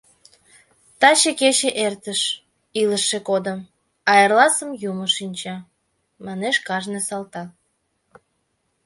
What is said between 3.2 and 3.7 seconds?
кодым,